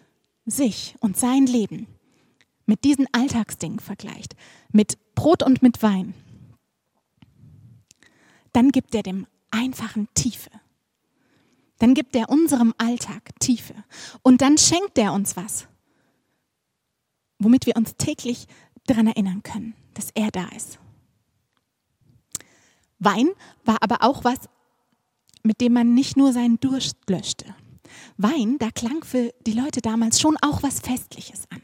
sich 0.45 0.95
und 0.99 1.17
sein 1.17 1.45
Leben 1.45 1.87
mit 2.65 2.83
diesen 2.83 3.07
Alltagsdingen 3.11 3.79
vergleicht, 3.79 4.35
mit 4.71 4.97
Brot 5.15 5.43
und 5.43 5.61
mit 5.61 5.81
Wein, 5.83 6.13
dann 8.53 8.71
gibt 8.71 8.95
er 8.95 9.03
dem 9.03 9.27
einfachen 9.51 10.07
Tiefe. 10.13 10.49
Dann 11.79 11.93
gibt 11.93 12.15
er 12.15 12.29
unserem 12.29 12.73
Alltag 12.77 13.37
Tiefe. 13.39 13.75
Und 14.21 14.41
dann 14.41 14.57
schenkt 14.57 14.97
er 14.97 15.13
uns 15.13 15.35
was, 15.35 15.67
womit 17.39 17.65
wir 17.65 17.75
uns 17.75 17.95
täglich 17.97 18.47
daran 18.87 19.07
erinnern 19.07 19.43
können, 19.43 19.75
dass 19.93 20.09
er 20.13 20.31
da 20.31 20.47
ist. 20.49 20.79
Wein 22.99 23.29
war 23.63 23.77
aber 23.81 24.03
auch 24.03 24.23
was, 24.23 24.49
mit 25.43 25.61
dem 25.61 25.73
man 25.73 25.93
nicht 25.93 26.17
nur 26.17 26.33
seinen 26.33 26.59
Durst 26.59 26.97
löschte. 27.09 27.53
Wein, 28.17 28.57
da 28.59 28.71
klang 28.71 29.03
für 29.03 29.33
die 29.45 29.53
Leute 29.53 29.81
damals 29.81 30.19
schon 30.19 30.37
auch 30.41 30.63
was 30.63 30.79
Festliches 30.79 31.43
an. 31.49 31.61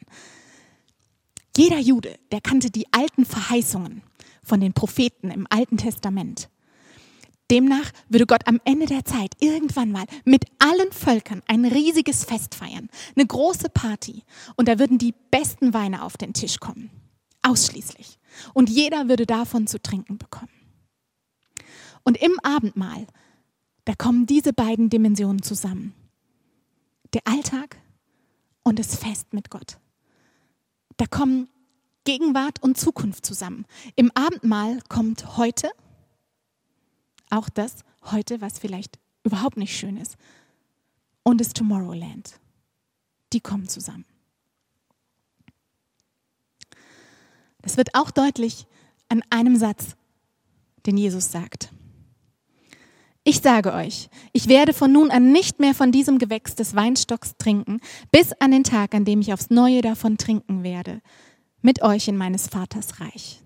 Jeder 1.57 1.79
Jude, 1.79 2.17
der 2.31 2.41
kannte 2.41 2.69
die 2.69 2.91
alten 2.91 3.25
Verheißungen 3.25 4.03
von 4.43 4.59
den 4.59 4.73
Propheten 4.73 5.31
im 5.31 5.47
Alten 5.49 5.77
Testament. 5.77 6.49
Demnach 7.51 7.91
würde 8.07 8.25
Gott 8.25 8.47
am 8.47 8.61
Ende 8.63 8.85
der 8.85 9.03
Zeit 9.03 9.33
irgendwann 9.39 9.91
mal 9.91 10.05
mit 10.23 10.45
allen 10.59 10.91
Völkern 10.93 11.43
ein 11.47 11.65
riesiges 11.65 12.23
Fest 12.23 12.55
feiern, 12.55 12.87
eine 13.15 13.27
große 13.27 13.69
Party. 13.69 14.23
Und 14.55 14.69
da 14.69 14.79
würden 14.79 14.97
die 14.97 15.13
besten 15.31 15.73
Weine 15.73 16.03
auf 16.03 16.15
den 16.15 16.33
Tisch 16.33 16.61
kommen. 16.61 16.89
Ausschließlich. 17.41 18.17
Und 18.53 18.69
jeder 18.69 19.09
würde 19.09 19.25
davon 19.25 19.67
zu 19.67 19.81
trinken 19.81 20.17
bekommen. 20.17 20.51
Und 22.03 22.21
im 22.21 22.39
Abendmahl, 22.41 23.05
da 23.83 23.95
kommen 23.95 24.27
diese 24.27 24.53
beiden 24.53 24.89
Dimensionen 24.89 25.43
zusammen. 25.43 25.93
Der 27.13 27.21
Alltag 27.25 27.77
und 28.63 28.79
das 28.79 28.95
Fest 28.95 29.33
mit 29.33 29.49
Gott. 29.49 29.77
Da 30.95 31.05
kommen 31.05 31.49
Gegenwart 32.05 32.63
und 32.63 32.77
Zukunft 32.77 33.25
zusammen. 33.25 33.65
Im 33.97 34.09
Abendmahl 34.15 34.79
kommt 34.87 35.35
heute 35.35 35.69
auch 37.31 37.49
das 37.49 37.77
heute, 38.11 38.41
was 38.41 38.59
vielleicht 38.59 38.99
überhaupt 39.23 39.57
nicht 39.57 39.75
schön 39.75 39.97
ist, 39.97 40.17
und 41.23 41.39
das 41.39 41.53
Tomorrowland. 41.53 42.39
Die 43.33 43.39
kommen 43.39 43.67
zusammen. 43.67 44.05
Das 47.61 47.77
wird 47.77 47.93
auch 47.93 48.11
deutlich 48.11 48.65
an 49.07 49.21
einem 49.29 49.55
Satz, 49.55 49.95
den 50.85 50.97
Jesus 50.97 51.31
sagt. 51.31 51.71
Ich 53.23 53.39
sage 53.41 53.71
euch, 53.73 54.09
ich 54.33 54.47
werde 54.47 54.73
von 54.73 54.91
nun 54.91 55.11
an 55.11 55.31
nicht 55.31 55.59
mehr 55.59 55.75
von 55.75 55.91
diesem 55.91 56.17
Gewächs 56.17 56.55
des 56.55 56.75
Weinstocks 56.75 57.35
trinken, 57.37 57.79
bis 58.09 58.33
an 58.33 58.49
den 58.49 58.63
Tag, 58.63 58.95
an 58.95 59.05
dem 59.05 59.21
ich 59.21 59.31
aufs 59.31 59.51
Neue 59.51 59.81
davon 59.81 60.17
trinken 60.17 60.63
werde, 60.63 61.01
mit 61.61 61.83
euch 61.83 62.07
in 62.07 62.17
meines 62.17 62.47
Vaters 62.47 62.99
Reich. 62.99 63.41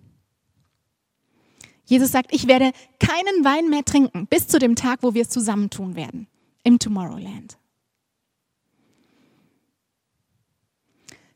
Jesus 1.85 2.11
sagt, 2.11 2.33
ich 2.33 2.47
werde 2.47 2.71
keinen 2.99 3.45
Wein 3.45 3.69
mehr 3.69 3.85
trinken 3.85 4.27
bis 4.27 4.47
zu 4.47 4.59
dem 4.59 4.75
Tag, 4.75 4.99
wo 5.01 5.13
wir 5.13 5.21
es 5.21 5.29
zusammentun 5.29 5.95
werden, 5.95 6.27
im 6.63 6.79
Tomorrowland. 6.79 7.57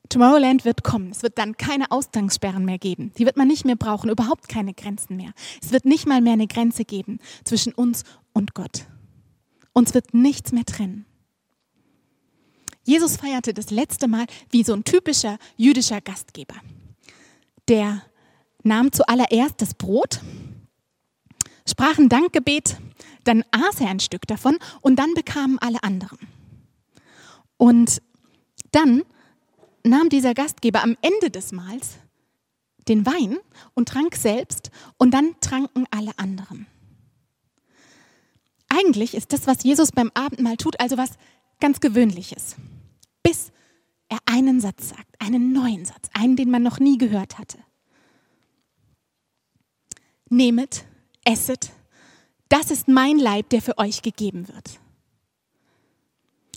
Tomorrowland 0.09 0.65
wird 0.65 0.83
kommen. 0.83 1.11
Es 1.11 1.21
wird 1.21 1.37
dann 1.37 1.55
keine 1.55 1.91
Ausgangssperren 1.91 2.65
mehr 2.65 2.79
geben. 2.79 3.13
Die 3.17 3.25
wird 3.25 3.37
man 3.37 3.47
nicht 3.47 3.63
mehr 3.63 3.75
brauchen, 3.75 4.09
überhaupt 4.09 4.49
keine 4.49 4.73
Grenzen 4.73 5.15
mehr. 5.15 5.33
Es 5.61 5.71
wird 5.71 5.85
nicht 5.85 6.07
mal 6.07 6.19
mehr 6.19 6.33
eine 6.33 6.47
Grenze 6.47 6.83
geben 6.83 7.19
zwischen 7.43 7.73
uns 7.73 8.03
und 8.33 8.55
Gott. 8.55 8.87
Uns 9.71 9.93
wird 9.93 10.15
nichts 10.15 10.51
mehr 10.51 10.65
trennen. 10.65 11.05
Jesus 12.83 13.17
feierte 13.17 13.53
das 13.53 13.69
letzte 13.69 14.07
Mal 14.07 14.25
wie 14.49 14.63
so 14.63 14.73
ein 14.73 14.83
typischer 14.83 15.37
jüdischer 15.57 16.01
Gastgeber. 16.01 16.55
Der 17.67 18.01
nahm 18.63 18.91
zuallererst 18.91 19.61
das 19.61 19.73
Brot, 19.73 20.21
sprach 21.67 21.97
ein 21.97 22.09
Dankgebet, 22.09 22.77
dann 23.23 23.43
aß 23.51 23.81
er 23.81 23.89
ein 23.89 23.99
Stück 23.99 24.27
davon 24.27 24.57
und 24.81 24.97
dann 24.97 25.13
bekamen 25.13 25.59
alle 25.59 25.83
anderen. 25.83 26.19
Und 27.57 28.01
dann 28.71 29.03
nahm 29.83 30.09
dieser 30.09 30.33
Gastgeber 30.33 30.83
am 30.83 30.97
Ende 31.01 31.29
des 31.31 31.51
Mahls 31.51 31.97
den 32.87 33.05
Wein 33.05 33.37
und 33.75 33.89
trank 33.89 34.15
selbst 34.15 34.71
und 34.97 35.11
dann 35.11 35.35
tranken 35.41 35.85
alle 35.91 36.17
anderen. 36.17 36.65
Eigentlich 38.67 39.15
ist 39.15 39.33
das, 39.33 39.47
was 39.47 39.63
Jesus 39.63 39.91
beim 39.91 40.11
Abendmahl 40.13 40.57
tut, 40.57 40.79
also 40.79 40.97
was 40.97 41.11
ganz 41.59 41.79
Gewöhnliches. 41.79 42.55
Bis 43.23 43.51
er 44.09 44.19
einen 44.25 44.59
Satz 44.59 44.89
sagt, 44.89 45.15
einen 45.19 45.53
neuen 45.53 45.85
Satz, 45.85 46.09
einen, 46.13 46.35
den 46.35 46.49
man 46.49 46.63
noch 46.63 46.79
nie 46.79 46.97
gehört 46.97 47.37
hatte. 47.37 47.59
Nehmet, 50.29 50.85
esset, 51.25 51.71
das 52.49 52.71
ist 52.71 52.87
mein 52.87 53.19
Leib, 53.19 53.49
der 53.49 53.61
für 53.61 53.77
euch 53.77 54.01
gegeben 54.01 54.47
wird. 54.47 54.79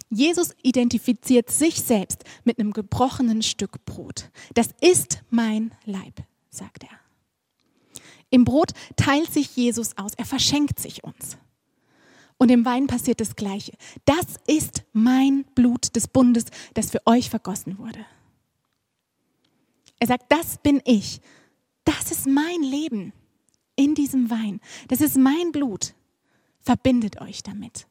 Jesus 0.09 0.51
identifiziert 0.63 1.51
sich 1.51 1.81
selbst 1.83 2.25
mit 2.45 2.59
einem 2.59 2.73
gebrochenen 2.73 3.43
Stück 3.43 3.85
Brot. 3.85 4.31
Das 4.55 4.71
ist 4.81 5.23
mein 5.31 5.75
Leib, 5.85 6.23
sagt 6.51 6.85
er. 6.85 6.99
Im 8.31 8.45
Brot 8.45 8.73
teilt 8.97 9.33
sich 9.33 9.55
Jesus 9.57 9.97
aus, 9.97 10.13
er 10.17 10.25
verschenkt 10.25 10.79
sich 10.79 11.05
uns. 11.05 11.37
Und 12.39 12.51
im 12.51 12.65
Wein 12.65 12.87
passiert 12.87 13.21
das 13.21 13.37
Gleiche. 13.37 13.73
Das 14.05 14.27
ist 14.47 14.83
mein 14.93 15.45
Blut 15.55 15.95
des 15.95 16.09
Bundes, 16.09 16.47
das 16.75 16.91
für 16.91 17.07
euch 17.07 17.31
vergossen 17.31 17.79
wurde. 17.79 18.05
Er 19.99 20.09
sagt, 20.09 20.33
das 20.33 20.59
bin 20.59 20.83
ich. 20.85 21.21
Das 21.85 22.11
ist 22.11 22.27
mein 22.27 22.63
Leben 22.63 23.13
in 23.77 23.95
diesem 23.95 24.31
Wein. 24.31 24.61
Das 24.89 25.01
ist 25.01 25.17
mein 25.17 25.53
Blut. 25.53 25.95
Verbindet 26.61 27.21
euch 27.21 27.43
damit. 27.43 27.87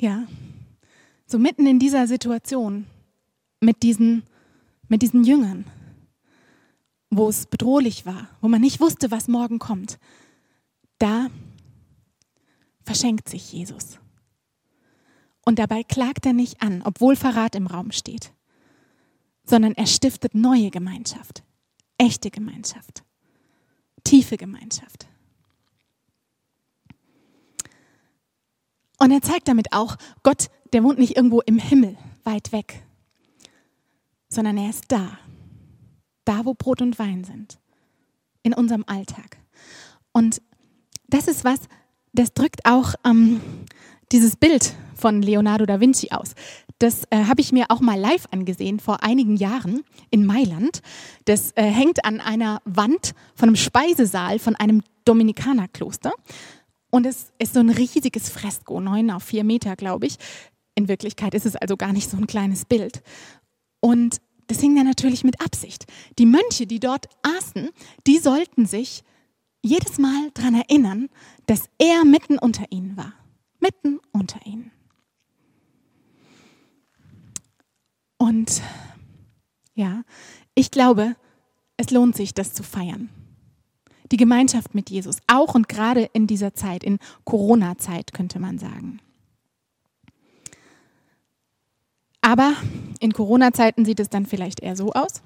Ja, 0.00 0.26
so 1.26 1.38
mitten 1.38 1.66
in 1.66 1.78
dieser 1.78 2.06
Situation 2.06 2.86
mit 3.60 3.82
diesen, 3.82 4.24
mit 4.88 5.02
diesen 5.02 5.24
Jüngern, 5.24 5.64
wo 7.10 7.28
es 7.28 7.46
bedrohlich 7.46 8.04
war, 8.04 8.28
wo 8.40 8.48
man 8.48 8.60
nicht 8.60 8.80
wusste, 8.80 9.10
was 9.10 9.28
morgen 9.28 9.58
kommt, 9.58 9.98
da 10.98 11.30
verschenkt 12.82 13.28
sich 13.28 13.52
Jesus. 13.52 13.98
Und 15.44 15.58
dabei 15.58 15.84
klagt 15.84 16.26
er 16.26 16.32
nicht 16.32 16.60
an, 16.60 16.82
obwohl 16.84 17.16
Verrat 17.16 17.54
im 17.54 17.66
Raum 17.66 17.92
steht, 17.92 18.32
sondern 19.44 19.74
er 19.74 19.86
stiftet 19.86 20.34
neue 20.34 20.70
Gemeinschaft 20.70 21.43
echte 21.98 22.30
Gemeinschaft, 22.30 23.04
tiefe 24.04 24.36
Gemeinschaft. 24.36 25.06
Und 28.98 29.10
er 29.10 29.22
zeigt 29.22 29.48
damit 29.48 29.72
auch, 29.72 29.96
Gott, 30.22 30.48
der 30.72 30.82
wohnt 30.82 30.98
nicht 30.98 31.16
irgendwo 31.16 31.40
im 31.42 31.58
Himmel, 31.58 31.96
weit 32.24 32.52
weg, 32.52 32.82
sondern 34.28 34.56
er 34.56 34.70
ist 34.70 34.84
da, 34.88 35.18
da 36.24 36.44
wo 36.44 36.54
Brot 36.54 36.80
und 36.80 36.98
Wein 36.98 37.24
sind, 37.24 37.58
in 38.42 38.54
unserem 38.54 38.84
Alltag. 38.86 39.38
Und 40.12 40.40
das 41.08 41.28
ist 41.28 41.44
was, 41.44 41.60
das 42.12 42.32
drückt 42.32 42.64
auch 42.64 42.94
ähm, 43.04 43.40
dieses 44.12 44.36
Bild 44.36 44.74
von 44.94 45.22
Leonardo 45.22 45.66
da 45.66 45.80
Vinci 45.80 46.10
aus. 46.10 46.34
Das 46.78 47.04
äh, 47.10 47.24
habe 47.24 47.40
ich 47.40 47.52
mir 47.52 47.66
auch 47.70 47.80
mal 47.80 47.98
live 47.98 48.26
angesehen 48.30 48.80
vor 48.80 49.02
einigen 49.02 49.36
Jahren 49.36 49.82
in 50.10 50.26
Mailand. 50.26 50.80
Das 51.24 51.52
äh, 51.52 51.62
hängt 51.62 52.04
an 52.04 52.20
einer 52.20 52.60
Wand 52.64 53.14
von 53.34 53.48
einem 53.48 53.56
Speisesaal 53.56 54.38
von 54.38 54.56
einem 54.56 54.82
Dominikanerkloster. 55.04 56.12
Und 56.90 57.06
es 57.06 57.32
ist 57.38 57.54
so 57.54 57.60
ein 57.60 57.70
riesiges 57.70 58.28
Fresko, 58.28 58.80
neun 58.80 59.10
auf 59.10 59.24
vier 59.24 59.44
Meter, 59.44 59.76
glaube 59.76 60.06
ich. 60.06 60.16
In 60.74 60.88
Wirklichkeit 60.88 61.34
ist 61.34 61.46
es 61.46 61.56
also 61.56 61.76
gar 61.76 61.92
nicht 61.92 62.10
so 62.10 62.16
ein 62.16 62.26
kleines 62.26 62.64
Bild. 62.64 63.02
Und 63.80 64.20
das 64.46 64.60
hing 64.60 64.76
dann 64.76 64.86
natürlich 64.86 65.24
mit 65.24 65.40
Absicht. 65.40 65.86
Die 66.18 66.26
Mönche, 66.26 66.66
die 66.66 66.80
dort 66.80 67.06
aßen, 67.22 67.70
die 68.06 68.18
sollten 68.18 68.66
sich 68.66 69.02
jedes 69.62 69.98
Mal 69.98 70.30
daran 70.34 70.54
erinnern, 70.54 71.08
dass 71.46 71.64
er 71.78 72.04
mitten 72.04 72.38
unter 72.38 72.64
ihnen 72.70 72.96
war. 72.96 73.14
Mitten 73.60 73.98
unter 74.12 74.44
ihnen. 74.44 74.70
Und 78.44 78.60
ja, 79.74 80.02
ich 80.54 80.70
glaube, 80.70 81.16
es 81.78 81.90
lohnt 81.90 82.14
sich, 82.14 82.34
das 82.34 82.52
zu 82.52 82.62
feiern. 82.62 83.08
Die 84.12 84.18
Gemeinschaft 84.18 84.74
mit 84.74 84.90
Jesus, 84.90 85.16
auch 85.28 85.54
und 85.54 85.66
gerade 85.66 86.10
in 86.12 86.26
dieser 86.26 86.52
Zeit, 86.52 86.84
in 86.84 86.98
Corona-Zeit 87.24 88.12
könnte 88.12 88.38
man 88.40 88.58
sagen. 88.58 89.00
Aber 92.20 92.54
in 93.00 93.14
Corona-Zeiten 93.14 93.86
sieht 93.86 93.98
es 93.98 94.10
dann 94.10 94.26
vielleicht 94.26 94.60
eher 94.60 94.76
so 94.76 94.92
aus. 94.92 95.22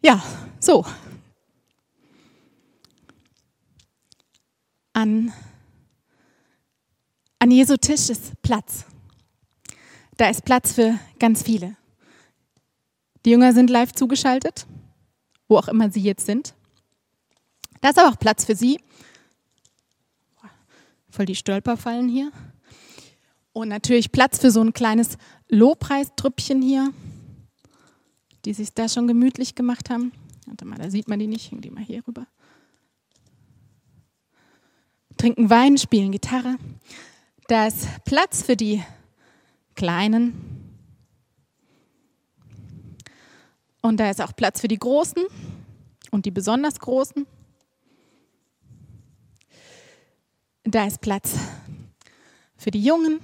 Ja, 0.00 0.22
so. 0.58 0.86
An, 5.06 5.32
an 7.38 7.50
Jesu 7.50 7.76
Tisch 7.76 8.10
ist 8.10 8.42
Platz. 8.42 8.84
Da 10.16 10.28
ist 10.28 10.44
Platz 10.44 10.72
für 10.72 10.98
ganz 11.18 11.42
viele. 11.42 11.76
Die 13.24 13.30
Jünger 13.30 13.52
sind 13.52 13.70
live 13.70 13.92
zugeschaltet, 13.92 14.66
wo 15.48 15.58
auch 15.58 15.68
immer 15.68 15.90
sie 15.90 16.00
jetzt 16.00 16.26
sind. 16.26 16.54
Da 17.80 17.90
ist 17.90 17.98
aber 17.98 18.08
auch 18.08 18.18
Platz 18.18 18.44
für 18.44 18.56
sie. 18.56 18.80
Voll 21.08 21.26
die 21.26 21.34
Stolperfallen 21.34 22.08
hier. 22.08 22.32
Und 23.52 23.68
natürlich 23.68 24.12
Platz 24.12 24.38
für 24.38 24.50
so 24.50 24.60
ein 24.60 24.72
kleines 24.72 25.18
Lobpreistrüppchen 25.48 26.60
hier, 26.60 26.92
die 28.44 28.54
sich 28.54 28.74
da 28.74 28.88
schon 28.88 29.06
gemütlich 29.06 29.54
gemacht 29.54 29.88
haben. 29.88 30.12
Warte 30.46 30.64
mal, 30.64 30.78
da 30.78 30.90
sieht 30.90 31.08
man 31.08 31.18
die 31.18 31.26
nicht. 31.26 31.50
Hängen 31.50 31.62
die 31.62 31.70
mal 31.70 31.84
hier 31.84 32.06
rüber. 32.06 32.26
Trinken 35.16 35.48
Wein, 35.48 35.78
spielen 35.78 36.12
Gitarre. 36.12 36.58
Da 37.48 37.66
ist 37.66 37.86
Platz 38.04 38.42
für 38.42 38.56
die 38.56 38.82
Kleinen. 39.74 40.74
Und 43.80 43.98
da 43.98 44.10
ist 44.10 44.20
auch 44.20 44.36
Platz 44.36 44.60
für 44.60 44.68
die 44.68 44.78
Großen 44.78 45.24
und 46.10 46.26
die 46.26 46.30
besonders 46.30 46.78
Großen. 46.78 47.26
Da 50.64 50.86
ist 50.86 51.00
Platz 51.00 51.34
für 52.56 52.70
die 52.70 52.82
Jungen. 52.82 53.20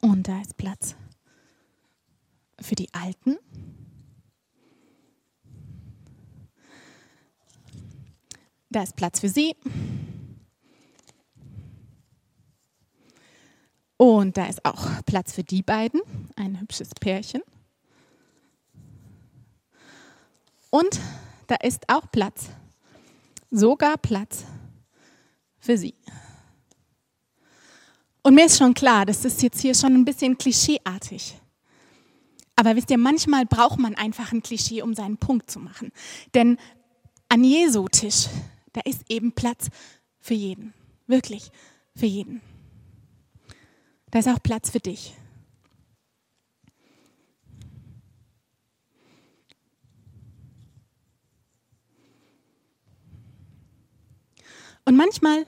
Und 0.00 0.28
da 0.28 0.40
ist 0.40 0.56
Platz 0.56 0.94
für 2.60 2.76
die 2.76 2.94
Alten. 2.94 3.36
Da 8.76 8.82
ist 8.82 8.94
Platz 8.94 9.20
für 9.20 9.30
Sie. 9.30 9.56
Und 13.96 14.36
da 14.36 14.44
ist 14.48 14.62
auch 14.66 15.02
Platz 15.06 15.32
für 15.32 15.42
die 15.42 15.62
beiden, 15.62 16.02
ein 16.36 16.60
hübsches 16.60 16.90
Pärchen. 16.90 17.40
Und 20.68 21.00
da 21.46 21.54
ist 21.62 21.88
auch 21.88 22.02
Platz, 22.12 22.50
sogar 23.50 23.96
Platz 23.96 24.44
für 25.58 25.78
Sie. 25.78 25.94
Und 28.22 28.34
mir 28.34 28.44
ist 28.44 28.58
schon 28.58 28.74
klar, 28.74 29.06
das 29.06 29.24
ist 29.24 29.40
jetzt 29.40 29.62
hier 29.62 29.74
schon 29.74 29.94
ein 29.94 30.04
bisschen 30.04 30.36
klischeeartig. 30.36 31.40
Aber 32.56 32.76
wisst 32.76 32.90
ihr, 32.90 32.98
manchmal 32.98 33.46
braucht 33.46 33.78
man 33.78 33.94
einfach 33.94 34.32
ein 34.32 34.42
Klischee, 34.42 34.82
um 34.82 34.92
seinen 34.92 35.16
Punkt 35.16 35.50
zu 35.50 35.60
machen. 35.60 35.92
Denn 36.34 36.58
an 37.30 37.42
Jesu 37.42 37.88
Tisch, 37.88 38.26
da 38.76 38.82
ist 38.82 39.04
eben 39.08 39.32
Platz 39.32 39.70
für 40.18 40.34
jeden. 40.34 40.74
Wirklich 41.06 41.50
für 41.96 42.04
jeden. 42.04 42.42
Da 44.10 44.18
ist 44.18 44.28
auch 44.28 44.42
Platz 44.42 44.68
für 44.68 44.80
dich. 44.80 45.14
Und 54.84 54.94
manchmal, 54.94 55.46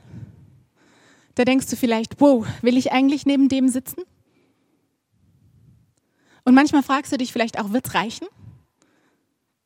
da 1.34 1.44
denkst 1.44 1.66
du 1.68 1.76
vielleicht, 1.76 2.20
wow, 2.22 2.46
will 2.62 2.78
ich 2.78 2.92
eigentlich 2.92 3.26
neben 3.26 3.50
dem 3.50 3.68
sitzen? 3.68 4.02
Und 6.44 6.54
manchmal 6.54 6.82
fragst 6.82 7.12
du 7.12 7.18
dich 7.18 7.30
vielleicht 7.32 7.60
auch, 7.60 7.72
wird 7.72 7.86
es 7.86 7.94
reichen? 7.94 8.26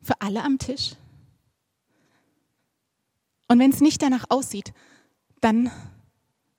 Für 0.03 0.21
alle 0.21 0.43
am 0.43 0.59
Tisch? 0.59 0.97
Und 3.53 3.59
wenn 3.59 3.71
es 3.71 3.83
nicht 3.83 4.01
danach 4.01 4.25
aussieht, 4.31 4.73
dann 5.43 5.71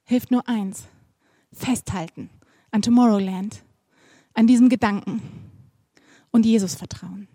hilft 0.03 0.29
nur 0.29 0.47
eins 0.47 0.83
festhalten 1.51 2.29
an 2.69 2.83
Tomorrowland, 2.83 3.63
an 4.35 4.45
diesem 4.45 4.69
Gedanken 4.69 5.23
und 6.29 6.45
Jesus 6.45 6.75
vertrauen. 6.75 7.27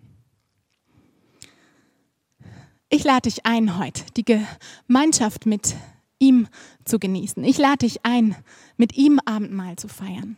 Ich 2.88 3.02
lade 3.02 3.22
dich 3.22 3.46
ein, 3.46 3.80
heute 3.80 4.04
die 4.16 4.24
Gemeinschaft 4.24 5.44
mit 5.44 5.74
ihm 6.20 6.46
zu 6.84 7.00
genießen. 7.00 7.42
Ich 7.42 7.58
lade 7.58 7.78
dich 7.78 8.04
ein, 8.04 8.36
mit 8.76 8.96
ihm 8.96 9.18
Abendmahl 9.24 9.74
zu 9.74 9.88
feiern, 9.88 10.36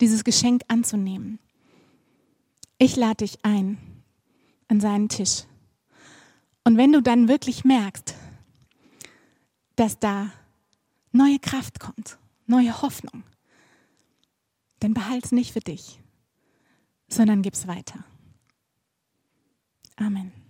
dieses 0.00 0.24
Geschenk 0.24 0.62
anzunehmen. 0.68 1.38
Ich 2.78 2.96
lade 2.96 3.26
dich 3.26 3.44
ein 3.44 3.76
an 4.68 4.80
seinen 4.80 5.10
Tisch. 5.10 5.42
Und 6.64 6.78
wenn 6.78 6.92
du 6.92 7.02
dann 7.02 7.28
wirklich 7.28 7.66
merkst, 7.66 8.14
dass 9.76 9.98
da 9.98 10.30
neue 11.12 11.38
Kraft 11.38 11.80
kommt, 11.80 12.18
neue 12.46 12.82
Hoffnung. 12.82 13.24
Denn 14.82 14.94
behalte 14.94 15.26
es 15.26 15.32
nicht 15.32 15.52
für 15.52 15.60
dich, 15.60 16.00
sondern 17.08 17.42
gib 17.42 17.54
es 17.54 17.66
weiter. 17.66 18.04
Amen. 19.96 20.41